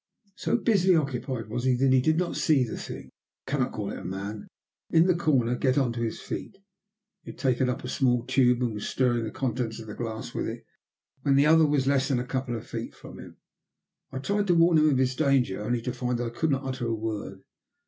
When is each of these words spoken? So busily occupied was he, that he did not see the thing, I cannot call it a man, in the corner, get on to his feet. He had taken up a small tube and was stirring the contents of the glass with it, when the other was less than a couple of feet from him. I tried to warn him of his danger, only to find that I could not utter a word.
So 0.35 0.57
busily 0.57 0.95
occupied 0.95 1.47
was 1.47 1.65
he, 1.65 1.75
that 1.75 1.93
he 1.93 2.01
did 2.01 2.17
not 2.17 2.35
see 2.35 2.63
the 2.63 2.75
thing, 2.75 3.11
I 3.45 3.51
cannot 3.51 3.71
call 3.71 3.91
it 3.91 3.99
a 3.99 4.03
man, 4.03 4.47
in 4.89 5.05
the 5.05 5.13
corner, 5.13 5.55
get 5.55 5.77
on 5.77 5.93
to 5.93 6.01
his 6.01 6.19
feet. 6.19 6.57
He 7.21 7.29
had 7.29 7.37
taken 7.37 7.69
up 7.69 7.83
a 7.83 7.87
small 7.87 8.25
tube 8.25 8.63
and 8.63 8.73
was 8.73 8.89
stirring 8.89 9.25
the 9.25 9.29
contents 9.29 9.77
of 9.79 9.85
the 9.85 9.93
glass 9.93 10.33
with 10.33 10.47
it, 10.47 10.65
when 11.21 11.35
the 11.35 11.45
other 11.45 11.67
was 11.67 11.85
less 11.85 12.07
than 12.07 12.17
a 12.17 12.25
couple 12.25 12.55
of 12.55 12.65
feet 12.65 12.95
from 12.95 13.19
him. 13.19 13.37
I 14.11 14.17
tried 14.17 14.47
to 14.47 14.55
warn 14.55 14.79
him 14.79 14.89
of 14.89 14.97
his 14.97 15.15
danger, 15.15 15.61
only 15.61 15.83
to 15.83 15.93
find 15.93 16.17
that 16.17 16.25
I 16.25 16.29
could 16.35 16.49
not 16.49 16.63
utter 16.65 16.87
a 16.87 16.95
word. 16.95 17.43